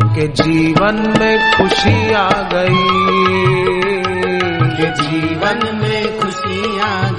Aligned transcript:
के 0.02 0.28
जीवन 0.28 1.14
में 1.20 1.56
खुशी 1.56 2.12
आ 2.12 2.30
गई। 2.30 2.88
के 4.77 5.02
जीवन 5.02 5.78
में 5.82 6.20
खुशी 6.20 6.80
आ 6.80 7.09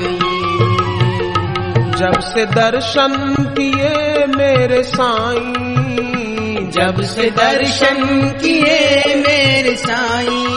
जब 2.02 2.20
से 2.20 2.46
दर्शन 2.46 3.36
किए 3.58 4.26
मेरे 4.26 4.84
साईं 4.84 6.70
जब 6.70 7.02
से 7.02 7.30
दर्शन 7.30 8.30
किए 8.42 9.16
मेरे 9.16 9.76
साईं 9.76 10.48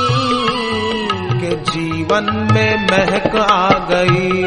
के 1.41 1.57
जीवन 1.57 2.49
में 2.53 2.77
महक 2.77 3.37
आ 3.37 3.71
गई। 3.71 4.43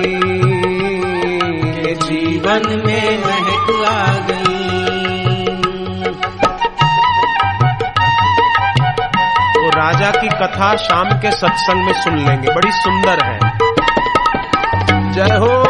के 1.84 1.96
जीवन 1.96 2.82
में 2.86 3.20
महक 3.20 3.86
आ 3.90 4.14
गई। 4.14 4.58
वो 9.62 9.70
राजा 9.70 10.12
की 10.12 10.28
कथा 10.28 10.76
शाम 10.76 11.10
के 11.20 11.32
सत्संग 11.32 11.86
में 11.86 11.94
सुन 11.94 12.18
लेंगे 12.18 12.54
बड़ी 12.54 12.72
सुंदर 12.72 13.26
है। 13.26 13.40
जय 15.14 15.36
हो 15.36 15.67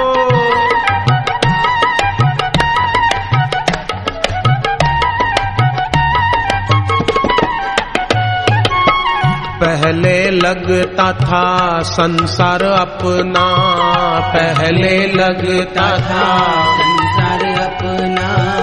लगता 10.47 11.11
था 11.13 11.79
संसार 11.81 12.63
अपना 12.63 13.45
पहले 14.19 15.07
लगता 15.07 15.89
था 15.89 16.37
संसार 16.73 17.43
अपना। 17.63 18.57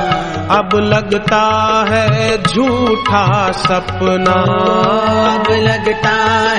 अब 0.59 0.69
लगता 0.75 1.43
है 1.89 2.43
झूठा 2.43 3.53
सपना। 3.53 4.41
अब 5.35 5.45
लगता 5.51 6.15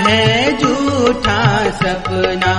है 0.09 0.57
झूठा 0.57 1.69
सपना। 1.69 2.53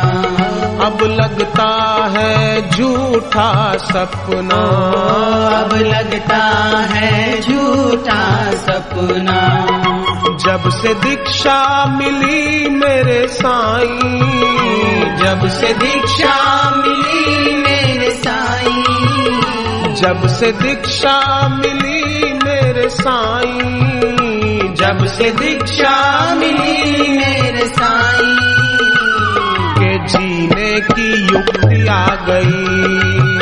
अब 0.87 0.99
लगता 1.03 1.69
है 2.17 2.71
झूठा 2.71 3.77
सपना। 3.77 4.63
अब 5.61 5.71
लगता 5.75 6.45
है 6.79 7.41
झूठा 7.41 8.51
सपना। 8.51 9.67
जब 10.27 10.71
से 10.71 10.95
दीक्षा 10.95 11.87
मिली 11.87 12.46
साईं। 13.27 15.17
जब 15.17 15.49
से 15.49 15.73
दीक्षा 15.73 16.71
मिली 16.77 17.57
मेरे 17.57 18.11
साईं। 18.11 19.95
जब 19.95 20.27
से 20.27 20.53
दीक्षा 20.53 21.49
मिली 21.49 22.33
मेरे 22.33 22.89
साईं। 22.89 24.75
जब 24.75 25.07
से 25.07 25.31
दीक्षा 25.31 26.35
मिली 26.35 27.09
मेरे 27.19 27.67
साईं। 27.67 28.37
के 29.75 30.07
जीने 30.07 30.81
की 30.81 31.23
युक्ति 31.23 31.87
आ 31.89 32.07
गई। 32.07 33.36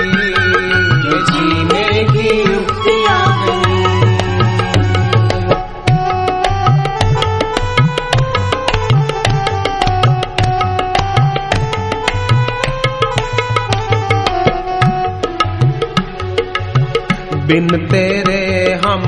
बिन 17.44 17.86
तेरे 17.86 18.72
हम 18.86 19.02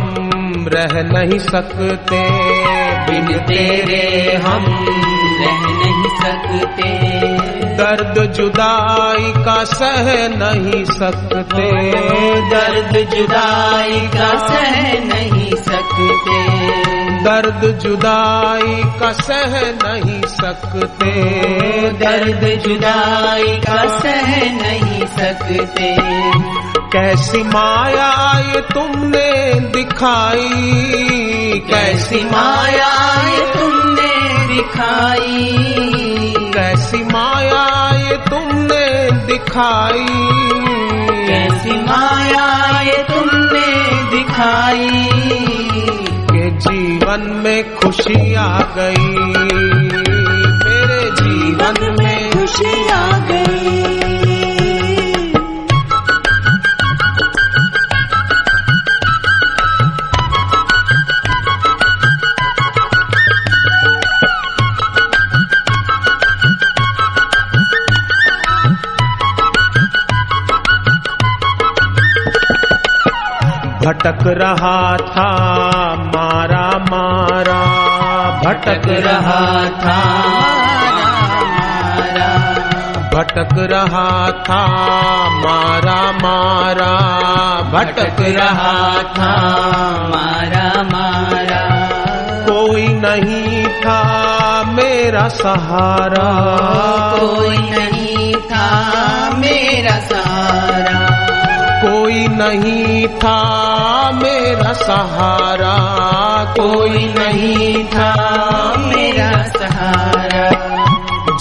रह 0.69 1.02
नहीं 1.02 1.38
सकते। 1.38 2.30
बिन 3.10 3.38
तेरे 3.38 4.36
हम 4.36 4.64
रह 5.41 5.60
नहीं 5.60 6.08
सकते। 6.08 7.16
दर्द 7.76 8.32
जुदाई 8.32 9.44
का 9.44 9.64
सह 9.64 10.28
नहीं 10.28 10.84
सकते। 10.84 11.91
दर्द 12.50 13.10
जुदाई 13.14 14.00
का 14.00 14.48
सह 14.48 14.92
नहीं 14.92 15.54
सकते। 15.54 16.66
दर्द 17.24 17.78
जुदाई 17.82 18.82
का 19.00 19.12
सह 19.12 19.60
नहीं 19.60 20.22
सकते। 20.22 21.12
दर्द 21.91 22.62
जुदाई 22.62 23.56
का 23.58 23.98
सह 23.98 24.36
नहीं 24.53 25.06
सकते। 25.06 25.97
कैसी 26.92 27.42
माया 27.42 28.38
ये 28.38 28.60
तुमने 28.60 29.60
दिखाई? 29.60 30.62
कैसी 31.70 32.24
माया 32.24 33.22
ये 33.30 33.60
तुमने 33.60 34.47
दिखाई? 34.54 35.54
कैसी 36.54 37.04
माया 37.04 37.91
ये 37.97 38.16
तुमने 38.16 39.10
दिखाई? 39.26 40.06
कैसी 41.26 41.70
माया 41.70 42.80
ये 42.80 43.03
तुमने 43.03 43.92
दिखाई? 44.10 45.08
के 46.32 46.50
जीवन 46.50 47.41
में 47.44 47.74
खुशी 47.74 48.34
आ 48.34 48.58
गई। 48.60 49.18
मेरे 50.64 51.10
जीवन 51.10 51.97
में 52.00 52.30
खुशी 52.30 52.88
आ 52.88 53.18
गई। 53.18 53.45
भटक 73.86 74.19
रहा 74.26 74.97
था 74.97 75.28
मारा 75.97 76.70
मारा। 76.78 77.60
भटक 78.44 78.82
रहा 78.88 79.64
था 79.64 80.02
भटक 83.14 83.48
रहा 83.58 84.30
था 84.30 84.66
मारा 85.30 86.12
मारा। 86.12 86.94
भटक 87.62 88.16
रहा 88.20 89.02
था 89.02 89.36
मारा 90.08 90.82
मारा। 90.82 91.86
कोई 92.50 92.88
नहीं 92.88 93.66
था 93.66 94.03
मेरा 94.66 95.28
सहारा। 95.28 96.56
कोई 97.20 97.58
नहीं 97.58 98.34
था 98.34 98.91
मेरा 99.34 99.97
सहारा। 99.97 100.85
नहीं 102.38 103.08
था 103.08 103.38
मेरा 104.10 104.72
सहारा, 104.72 105.77
कोई 106.60 107.15
नहीं 107.18 107.84
था 107.84 108.12
मेरा 108.77 109.30
सहारा। 109.42 110.47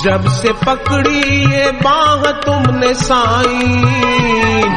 जब 0.03 0.27
से 0.30 0.53
पकड़ी 0.53 1.56
ये 1.56 1.71
बाह 1.71 2.31
तुमने 2.31 2.94
साई, 2.94 3.68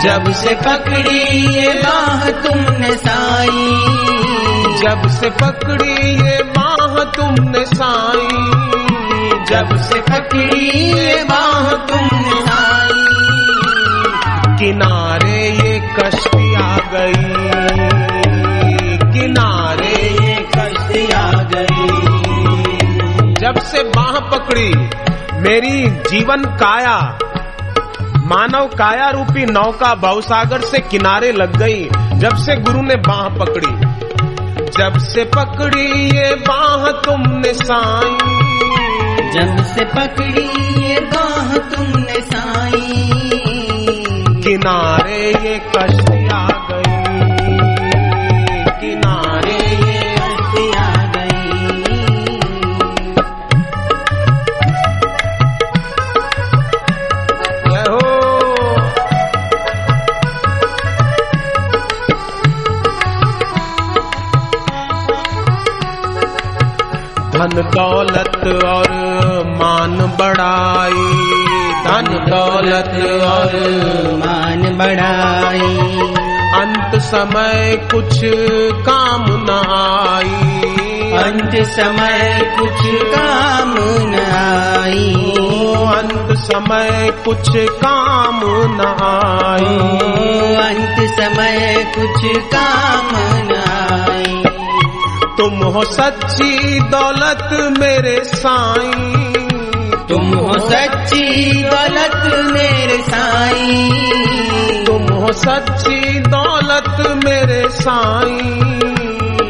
जब 0.02 0.32
से 0.32 0.54
पकड़ी 0.54 1.56
ये 1.56 1.68
बाह 1.68 2.30
तुमने 2.30 2.92
साई, 2.92 3.70
जब 4.82 5.08
से 5.08 5.30
पकड़ी 5.30 6.14
ये 6.14 6.42
बाह 6.42 7.04
तुमने 7.04 7.64
साई, 7.64 8.28
जब 9.50 9.76
से 9.76 10.00
पकड़ी 10.00 10.92
ये 10.92 11.24
बाह 11.24 11.72
तुमने 11.72 12.40
साई। 12.40 13.04
किनारे 14.58 15.17
कश्ती 15.98 16.54
आ 16.54 16.76
गई। 16.76 17.12
किनारे 19.12 20.08
ये 20.10 20.48
कश्ती 20.56 21.12
आ 21.12 21.30
गई। 21.32 21.88
जब 23.34 23.58
से 23.58 23.82
बाह 23.82 24.20
पकड़ी, 24.20 24.74
मेरी 25.40 25.86
जीवन 25.86 26.44
काया, 26.44 27.18
मानव 28.24 28.66
काया 28.66 29.10
रूपी 29.10 29.46
नौका 29.46 29.94
भवसागर 29.94 30.60
से 30.60 30.78
किनारे 30.78 31.32
लग 31.32 31.56
गई, 31.56 31.88
जब 32.14 32.36
से 32.36 32.56
गुरु 32.56 32.82
ने 32.82 32.94
बाह 32.94 33.28
पकड़ी। 33.28 33.98
जब 34.78 34.98
से 34.98 35.24
पकड़ी 35.24 36.18
ये 36.18 36.34
बाह 36.34 36.90
तुमने 36.90 37.54
साई। 37.54 38.10
जब 39.30 39.64
से 39.64 39.84
पकड़ी 39.84 40.48
ये 40.84 41.00
बाह 41.00 41.56
तुमने 41.56 42.20
ये 45.08 45.58
गई। 46.68 46.96
किनारे 48.80 49.60
ये 49.86 50.16
गई। 51.14 51.58
धन 67.32 67.62
दौलत 67.62 68.64
और 68.64 68.90
मान 69.46 69.96
बढ़ाई। 70.20 71.47
धन 71.88 72.04
दौलत 72.04 73.22
और 73.22 73.52
मान 74.16 74.76
बढ़ाई। 74.78 75.98
अंत 76.60 77.02
समय 77.02 77.88
कुछ 77.94 78.20
काम 78.86 79.24
न 79.28 79.50
आई। 79.70 80.62
अंत 81.22 81.66
समय 81.66 82.52
कुछ 82.58 82.80
काम 82.84 83.74
न 84.08 84.14
आई। 84.84 85.14
अंत 85.98 86.38
समय 86.38 87.12
कुछ 87.24 87.48
काम 87.56 88.40
न 88.44 88.80
आई। 89.02 89.78
अंत 90.68 91.14
समय 91.20 91.92
कुछ 91.98 92.38
काम 92.38 93.08
न 93.44 93.64
आई। 94.02 94.42
तुम 95.36 95.62
हो 95.62 95.84
सच्ची 95.84 96.80
दौलत 96.80 97.48
मेरे 97.78 98.24
साईं। 98.24 99.27
तुम 100.08 100.34
हो 100.34 100.52
सच्ची 100.58 101.52
दौलत 101.62 102.46
मेरे 102.52 102.98
साईं। 102.98 104.84
तुम 104.84 105.02
हो 105.02 105.32
सच्ची 105.32 106.18
दौलत 106.18 107.24
मेरे 107.24 107.68
साईं। 107.68 108.78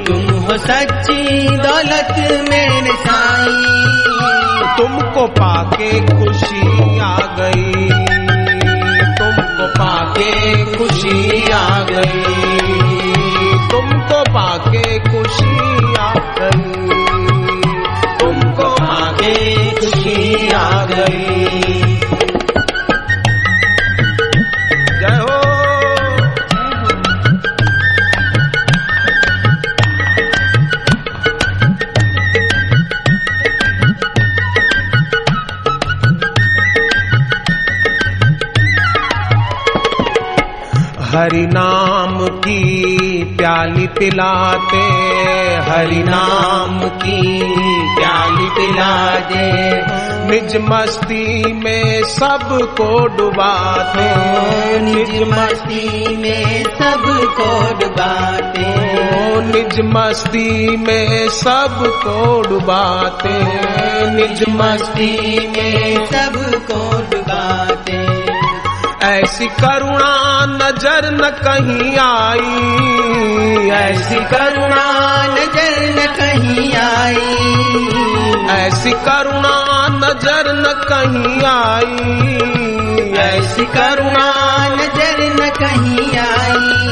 तुम 0.05 0.41
हो 0.41 0.59
सच्ची 0.59 1.49
दौलत 1.49 2.17
मेरे 2.51 2.93
साईं। 2.93 3.89
तुमको 4.77 5.27
पाके 5.27 6.01
खुशी 6.01 7.01
आ 7.01 7.19
गई। 7.19 7.89
तुमको 9.19 9.67
पाके 9.67 10.65
खुशी 10.77 11.51
आ 11.53 11.79
गई। 11.79 12.23
तुमको 13.71 14.23
पाके 14.23 14.99
खुशी 14.99 15.95
आ 15.99 16.15
गई। 16.15 16.88
खुशी 20.99 21.68
हरि 41.09 41.47
नाम 41.47 42.27
की 42.27 43.25
प्याली 43.39 43.87
पिलाते। 43.87 44.83
हरि 45.71 46.03
नाम 46.03 46.81
की 46.81 47.43
प्याली 47.97 48.47
पिला 48.47 49.19
दे 49.19 49.49
निज 50.29 50.57
मस्ती 50.57 51.53
में 51.53 52.03
सबको 52.03 53.07
डुबाते। 53.07 54.11
निज 54.79 55.29
मस्ती 55.29 56.17
में 56.17 56.65
सबको 56.65 57.79
डुबाते। 57.79 58.67
ओ 59.09 59.41
निज 59.41 59.81
मस्ती 59.85 60.77
में 60.77 61.29
सबको 61.29 62.43
डुबाते। 62.43 63.41
निज 64.11 64.45
मस्ती 64.49 65.39
में 65.47 66.07
डुबाते 66.07 66.48
ऐसी 69.29 69.47
करुणा 69.47 70.13
नज़र 70.47 71.11
न 71.13 71.31
कहीं 71.45 71.99
आई। 71.99 72.61
ऐसी 73.71 74.15
करुणा 74.15 74.85
नज़र 75.27 75.75
न 75.97 76.07
कहीं 76.17 76.73
आई। 76.75 77.37
ऐसी 78.57 78.93
करुणा 78.93 79.55
नज़र 79.89 80.53
न 80.55 80.73
कहीं 80.89 81.43
आई। 81.45 81.99
ऐसी 83.19 83.65
करुणा 83.65 84.27
नज़र 84.69 85.21
न 85.41 85.51
कहीं 85.61 86.19
आई। 86.19 86.89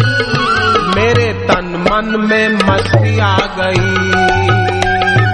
मेरे 0.97 1.33
तन 1.33 1.89
मन 1.91 2.21
में 2.21 2.49
मस्ती 2.49 3.19
आ 3.19 3.37
गई। 3.37 3.91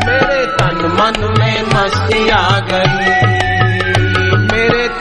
मेरे 0.06 0.46
तन 0.46 0.96
मन 1.00 1.34
में 1.38 1.62
मस्ती 1.62 2.28
आ 2.28 2.58
गई। 2.58 3.31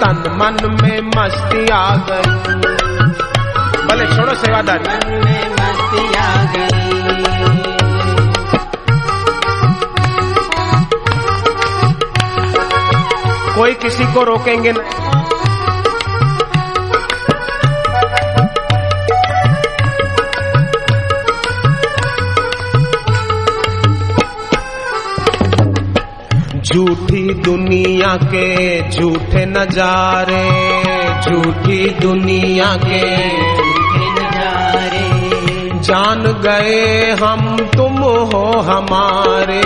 तन 0.02 0.24
मन 0.28 0.78
में 0.82 1.02
मस्ती 1.02 1.68
आ 1.68 1.96
गई। 1.96 2.32
भले 3.88 4.06
छोड़ो 4.16 4.34
सेवादारी। 4.36 4.84
मन 4.84 5.22
में 5.26 5.52
मस्ती 5.52 6.14
आ 6.14 6.44
गई। 6.44 6.72
कोई 13.56 13.74
किसी 13.74 14.04
को 14.04 14.24
रोकेंगे 14.24 14.72
नहीं। 14.72 15.21
झूठी 26.74 27.34
दुनिया 27.34 28.16
के 28.24 28.46
झूठे 28.90 29.46
नजारे, 29.46 30.44
झूठी 31.22 31.90
दुनिया 31.90 32.66
के 32.66 33.02
झूठे 33.56 34.06
नजारे। 34.12 35.80
जान 35.80 36.22
गए 36.24 37.12
हम 37.12 37.58
तुम 37.78 37.98
हो 37.98 38.60
हमारे, 38.60 39.62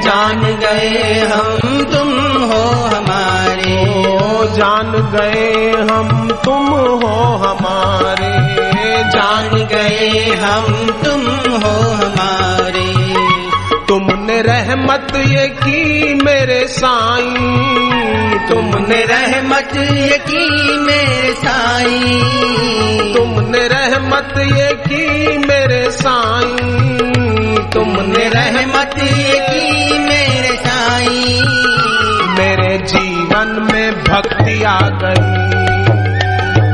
जान 0.00 0.40
गए 0.40 1.20
हम 1.26 1.82
तुम 1.84 2.42
हो 2.42 2.62
हमारे। 2.96 3.76
ओ 4.08 4.44
जान 4.56 4.92
गए 5.14 5.72
हम 5.90 6.28
तुम 6.44 6.66
हो 6.66 7.16
हमारे, 7.36 8.32
जान 9.10 9.48
गए 9.72 10.34
हम 10.34 10.86
तुम 11.04 11.26
हो 11.52 11.80
हमारे। 11.80 12.07
ये 15.28 15.48
की 15.48 16.14
मेरे 16.14 16.66
साईं? 16.68 18.48
तुमने 18.48 19.04
रहमत 19.04 19.70
यकी 19.76 20.78
मेरे 20.78 21.32
साईं? 21.32 23.14
तुमने 23.14 23.68
रहमत 23.68 24.34
ये 24.38 24.74
की 24.74 25.38
मेरे 25.38 25.90
साईं? 25.90 27.70
तुमने 27.70 28.28
रहमत 28.28 28.94
यकी 28.98 29.98
मेरे 29.98 30.56
साईं? 30.56 31.44
मेरे 32.38 32.78
जीवन 32.78 33.68
में 33.72 34.04
भक्ति 34.04 34.62
आ 34.62 34.78
गई। 34.80 35.48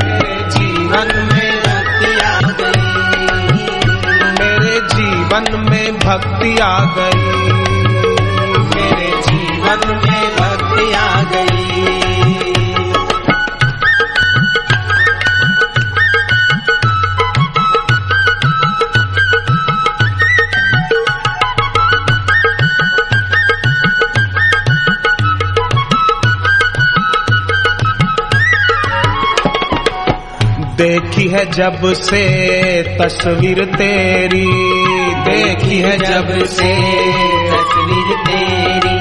मेरे 0.05 0.51
जीवन 0.51 1.29
में 1.33 1.59
भक्ति 1.61 2.25
आ 2.25 2.41
गई। 2.41 2.95
मेरे 4.41 4.81
जीवन 4.81 5.67
में 5.71 5.99
भक्ति 5.99 6.59
आ 6.59 6.79
गई। 6.81 7.64
आ 10.93 11.23
गई। 11.23 11.55
देखी 30.77 31.29
है 31.29 31.51
जब 31.51 31.93
से 31.93 32.23
तस्वीर 32.83 33.65
तेरी 33.65 34.47
देखी 35.25 35.79
है 35.79 35.99
जब 35.99 36.47
से 36.47 36.75
तस्वीर 37.51 38.17
तेरी। 38.27 38.94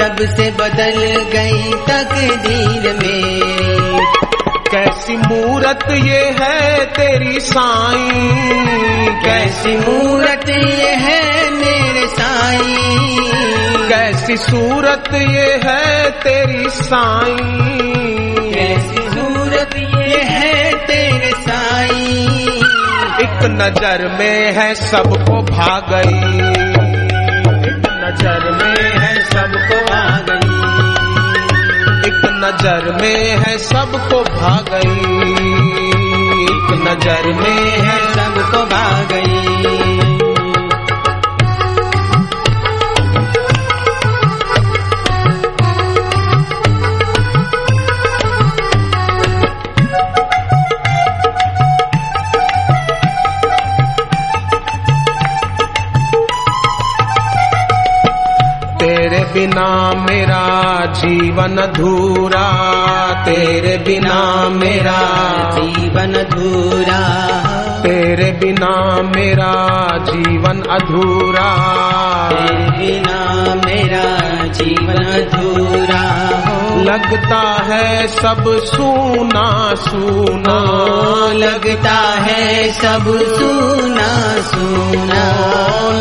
तब 0.00 0.16
से 0.36 0.50
बदल 0.50 1.20
गई 1.32 1.72
तकदीर 1.72 2.92
मेरी। 2.92 4.06
कैसी 4.70 5.16
मूरत 5.16 5.84
ये 5.90 6.34
है 6.40 6.84
तेरी 6.84 7.40
साई। 7.40 8.28
कैसी 9.24 9.76
मूरत 9.76 10.48
ये 10.48 10.88
है 10.88 11.50
मेरे 11.50 12.06
साईं। 12.06 13.61
कैसी 13.92 14.36
सूरत 14.36 15.04
ये 15.14 15.60
है 15.64 16.10
तेरी 16.10 16.70
साई? 16.70 17.36
कैसी 18.54 19.02
सूरत 19.10 19.76
ये 19.76 20.22
है 20.22 20.72
तेरे 20.86 21.30
साईं? 21.30 22.48
एक 23.18 23.44
नज़र 23.44 24.16
में 24.18 24.52
है 24.52 24.74
सबको 24.74 25.42
भा 25.42 25.80
गई। 25.90 26.16
एक 27.68 27.84
नज़र 28.04 28.50
में 28.50 28.90
है 28.98 29.24
सबको 29.24 29.94
आ 29.94 30.18
गई। 30.18 30.62
एक 32.08 32.20
नज़र 32.24 32.98
में 33.02 33.36
है 33.36 33.58
सबको 33.58 34.22
भा 34.22 34.64
गई। 34.70 34.96
एक 36.44 36.68
नज़र 36.88 37.32
में 37.32 37.70
है 37.80 37.98
सबको 38.14 38.64
भा 38.64 39.02
गई। 39.02 39.81
बिना 59.42 59.92
मेरा 59.94 60.84
जीवन 60.86 61.56
अधूरा 61.56 62.46
तेरे 63.24 63.78
बिना 63.78 64.48
मेरा 64.48 65.00
जीवन 65.50 66.14
अधूरा। 66.14 67.00
तेरे 67.82 68.32
बिना 68.32 69.02
मेरा 69.02 69.52
जीवन 69.98 70.62
अधूरा। 70.62 71.50
तेरे 72.28 72.70
बिना 72.70 73.20
मेरा 73.54 74.46
जीवन 74.46 75.28
धूरा 75.34 76.04
हो 76.48 76.51
लगता 76.82 77.62
है 77.62 78.06
सब 78.06 78.60
सूना 78.64 79.74
सूना। 79.74 80.58
लगता 81.32 82.20
है 82.20 82.72
सब 82.72 83.18
सुना 83.18 84.42
सुना। 84.42 85.24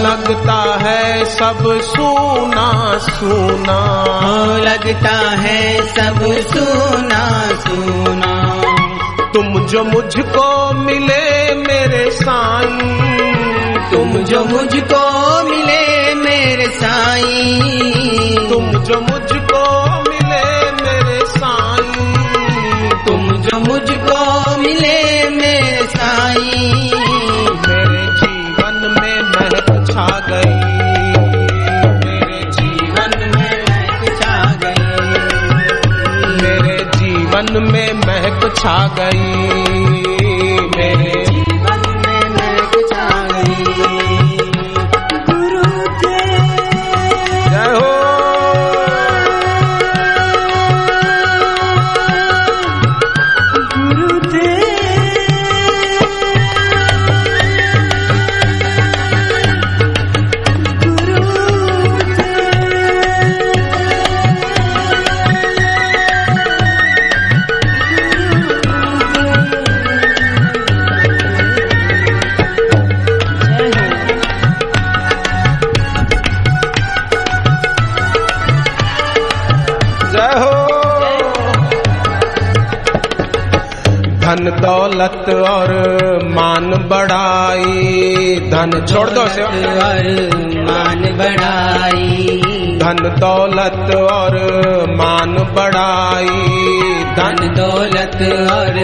लगता 0.01 0.77
है 0.79 1.25
सब 1.25 1.81
सूना 1.81 2.97
सूना। 2.97 4.07
लगता 4.57 5.29
है 5.29 5.88
सब 5.88 6.19
सुना 6.47 7.50
सुना। 7.59 8.61
तुम 9.33 9.65
जो 9.65 9.83
मुझको 9.83 10.73
मिले 10.73 11.55
मेरे 11.55 12.11
साईं। 12.11 13.11
तुम 13.91 14.23
जो 14.23 14.45
मुझको 14.45 15.43
मिले 15.43 16.13
मेरे 16.15 16.67
साईं। 16.67 18.50
तुम 18.50 18.83
जो 18.83 19.01
मुझको 19.01 19.20
मुझको 23.60 24.58
मिले 24.58 25.29
मेरे 25.29 25.84
साई, 25.84 26.91
मेरे 27.67 28.03
जीवन 28.22 28.77
में 29.00 29.22
महक 29.22 29.70
छा 29.91 30.08
गई। 30.29 30.55
मेरे 32.05 32.39
जीवन 32.51 33.12
में 33.36 33.63
महक 33.63 34.01
छा 34.22 34.53
गई। 34.63 34.86
मेरे 36.41 36.77
जीवन 36.96 37.72
में 37.72 37.93
महक 37.93 38.53
छा 38.55 38.88
गई। 39.00 39.50
धन 84.21 84.35
दौलत 84.35 85.25
और 85.29 85.69
मान 86.23 86.71
बढ़ाई। 86.71 88.35
धन 88.35 88.85
छोड़ 88.89 89.09
दो 89.09 89.27
से 89.27 89.41
और 89.41 90.29
मान 90.55 91.17
बढ़ाई। 91.17 92.41
धन 92.81 93.15
दौलत 93.19 93.95
और 93.95 94.35
मान 94.89 95.33
बढ़ाई। 95.33 96.27
धन 97.15 97.53
दौलत 97.57 98.17
और 98.51 98.75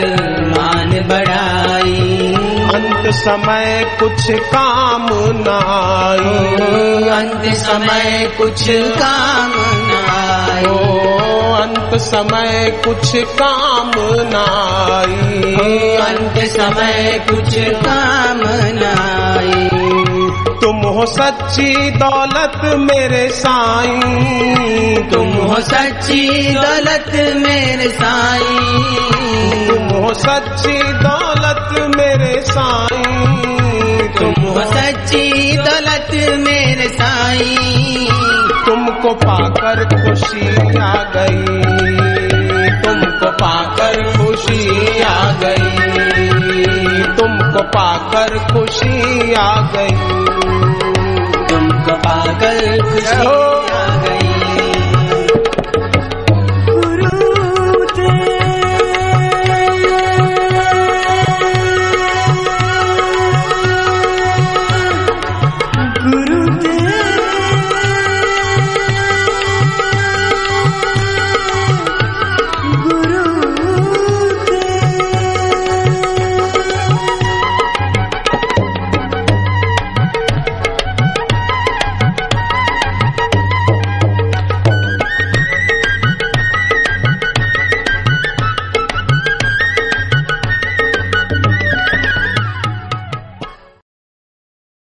मान 0.58 0.90
बढ़ाई। 1.10 2.34
अंत 2.76 3.14
समय 3.14 3.98
कुछ 4.00 4.32
काम 4.32 5.08
न 5.12 5.48
आई। 5.68 7.10
अंत 7.10 7.54
समय 7.54 8.32
कुछ 8.38 8.70
काम 8.70 9.52
अंत 11.88 12.02
समय 12.02 12.82
कुछ 12.86 13.16
काम 13.16 13.92
न 13.98 14.36
आई 14.36 15.96
अंत 15.96 16.38
समय 16.38 17.26
कुछ 17.30 17.56
काम 17.58 18.42
न 18.74 18.84
आए 19.00 19.70
तुम 20.62 20.76
हो 20.76 21.06
सच्ची 21.06 21.92
दौलत 21.92 22.62
मेरे 22.64 23.30
साईं। 23.30 24.02
तुम 25.12 25.30
हो 25.30 25.56
सच्ची 25.62 26.54
दौलत 26.54 27.36
मेरे 27.36 27.90
साईं। 27.90 29.68
तुम 29.68 30.04
हो 30.04 30.14
सच्ची 30.14 30.78
दौलत 30.84 31.96
मेरे 31.98 32.42
साईं। 32.42 34.08
तुम 34.20 34.44
हो 34.44 34.62
सच्ची 34.62 35.58
दौलत 35.58 36.38
मेरे 36.40 36.90
साईं। 36.90 38.08
तुमको 38.66 39.14
पाकर 39.14 39.84
खुशी 39.86 40.48
पाकर 47.68 48.38
खुशी 48.54 49.34
आ 49.34 49.56
गई। 49.76 49.96
तुमको 51.50 51.94
पाकर 51.98 52.82
खुशी 52.82 53.87